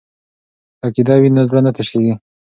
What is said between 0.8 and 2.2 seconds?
عقیده وي نو زړه نه تشیږي.